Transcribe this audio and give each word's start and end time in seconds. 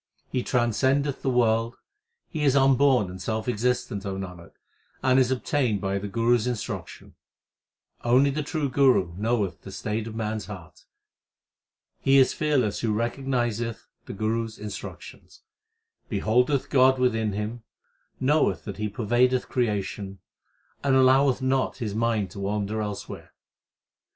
He 0.31 0.41
transcendeth 0.41 1.21
the 1.21 1.29
world, 1.29 1.75
He 2.27 2.43
is 2.43 2.55
unborn 2.55 3.07
and 3.11 3.21
self 3.21 3.47
existent, 3.47 4.03
O 4.03 4.15
Nanak, 4.17 4.53
and 5.03 5.19
is 5.19 5.29
obtained 5.29 5.79
by 5.79 5.99
the 5.99 6.07
Guru 6.07 6.37
s 6.37 6.47
in 6.47 6.55
struction. 6.55 7.13
Only 8.03 8.31
the 8.31 8.41
True 8.41 8.67
Guru 8.67 9.13
knoweth 9.15 9.61
the 9.61 9.71
state 9.71 10.07
of 10.07 10.15
man 10.15 10.37
s 10.37 10.45
heart. 10.47 10.85
He 11.99 12.17
is 12.17 12.33
fearless 12.33 12.79
who 12.79 12.91
recognizeth 12.95 13.85
the 14.07 14.13
Guru 14.13 14.45
s 14.45 14.57
instructions, 14.57 15.43
Beholdeth 16.09 16.71
God 16.71 16.97
within 16.97 17.33
him, 17.33 17.61
knoweth 18.19 18.63
that 18.65 18.77
He 18.77 18.89
pervadeth 18.89 19.49
creation, 19.49 20.17
and 20.83 20.95
alloweth 20.95 21.43
not 21.43 21.77
his 21.77 21.93
mind 21.93 22.31
to 22.31 22.39
wander 22.39 22.81
elsewhere. 22.81 23.33